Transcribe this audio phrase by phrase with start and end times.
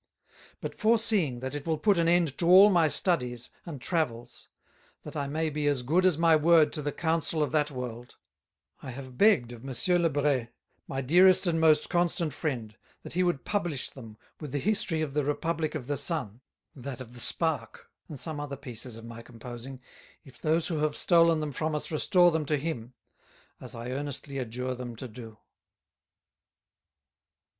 [0.61, 4.49] But foreseeing, that it will put an end to all my Studies, and Travels;
[5.03, 8.15] that I may be as good as my word to the Council of that World;
[8.81, 10.51] I have begg'd of Monsieur le Bret,
[10.87, 15.13] my dearest and most constant Friend, that he would publish them with the History of
[15.13, 16.41] the Republick of the Sun,
[16.75, 19.79] that of the Spark, and some other Pieces of my Composing,
[20.25, 22.95] if those who have Stolen them from us restore them to him,
[23.59, 25.37] as I earnestly adjure them to do.